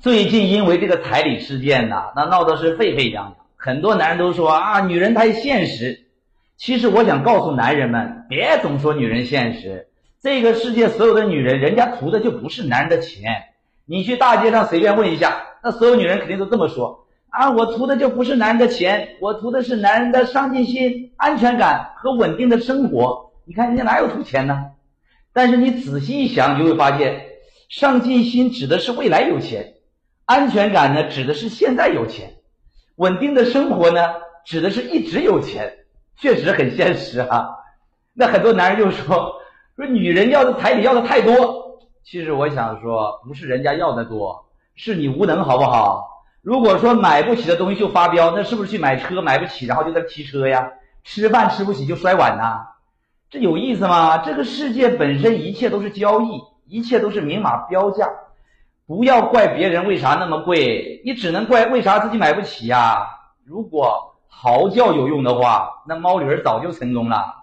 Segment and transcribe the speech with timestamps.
[0.00, 6.06] 最近因为这个彩礼事件呐，那闹得是沸沸扬扬，很多男人都说啊，女人太现实。
[6.56, 9.88] 其实我想告诉男人们，别总说女人现实。
[10.22, 13.32] 这个世界所有的女人，人家图的就不是男人的钱。
[13.86, 23.32] 你去大街上随便问一下，那所有女人肯定都这么说啊，我图的就不是男人的钱，我图的是男人的上进心、安全感和稳定的生活。
[23.44, 24.66] 你看人家哪有图钱呢？
[25.32, 27.26] 但是你仔细一想，你就会发现，
[27.68, 29.74] 上进心指的是未来有钱。
[30.28, 32.28] 安全感呢，指的是现在有钱；
[32.96, 34.00] 稳定的生活呢，
[34.44, 35.74] 指的是一直有钱。
[36.18, 37.48] 确实很现实啊。
[38.12, 39.40] 那很多男人就说
[39.74, 41.78] 说女人要的彩礼要的太多。
[42.04, 46.06] 其实我想说，不是人家要的多，是你无能，好不好？
[46.42, 50.72] 如果说买不起的东西就发飙，那是不是去买车买不起，然后就在骑车呀？
[51.04, 52.66] 吃饭吃不起就摔碗呐？
[53.30, 54.18] 这有意思吗？
[54.18, 58.10] 这个世界本身一切都是交易，一切都是明码标价。
[58.88, 63.06] 不要怪别人为啥那么贵，你只能怪为啥自己买不起呀。
[63.44, 67.34] 如果嚎叫有用的话，那猫驴儿早就成功了。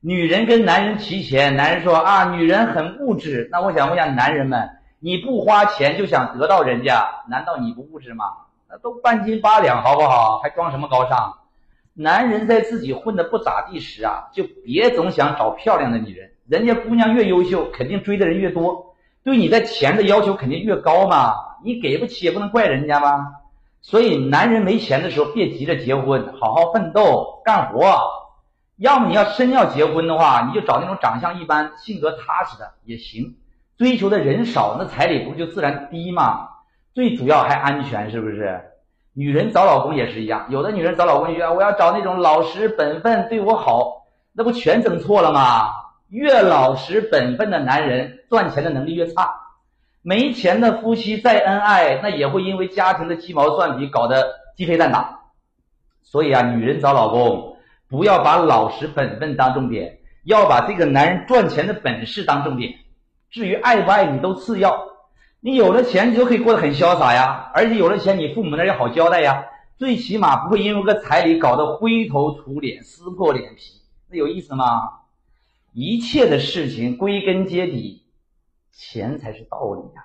[0.00, 3.48] 女人跟男人提钱，男人说啊，女人很物质。
[3.50, 8.26] 那我想问一下男人们，你不花钱就想得到人家，难道你不物质吗？
[8.70, 10.38] 那都半斤八两，好不好？
[10.38, 11.34] 还装什么高尚？
[11.94, 18.94] 男人在自己混的不咋地时啊，就别总想找漂亮的女人，人家姑娘越优秀，肯定追的人越多。
[19.26, 23.26] 对你在钱的要求肯定越高嘛，你给不起也不能怪人家嘛。
[23.82, 27.84] 所以男人没钱的时候别急着结婚，好好奋斗干活。
[28.76, 33.34] 要么你要真要结婚的话，你就找那种长相一般、性格踏实的也行。
[33.76, 36.48] 追求的人少，那彩礼不就自然低吗？
[36.94, 38.60] 最主要还安全，是不是？
[39.12, 45.72] 女人找老公也是一样，有的女人找老公就说我要找那种老实本分、对我好，那不全整错了吗？
[46.08, 49.28] 越老实本分的男人，赚钱的能力越差。
[50.02, 54.24] 没钱的夫妻再恩爱，那也会因为家庭的鸡毛蒜皮搞得
[54.56, 55.20] 鸡飞蛋打。
[56.02, 57.56] 所以啊，女人找老公，
[57.88, 62.72] 不要把老实本分当重点，要把这个男人赚钱的本事当重点。
[63.30, 64.86] 至于爱不爱你都次要。
[65.40, 69.44] 你有了钱，你就可以过得很潇洒呀，而且有了钱，你父母那也好交代呀。
[69.76, 74.64] 最起码不会因为个彩礼搞得灰头土脸、撕破脸皮，那有意思吗？
[75.78, 78.06] 一切的事情归根结底，
[78.72, 80.00] 钱才是道理啊！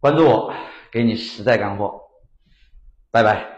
[0.00, 0.54] 关注我，
[0.90, 1.98] 给你实在干货。
[3.10, 3.51] 拜拜。